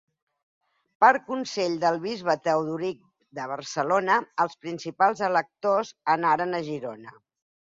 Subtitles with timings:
[1.03, 3.03] Per consell del bisbe Teodoric
[3.41, 7.15] de Barcelona, els principals electors anaren a Girona.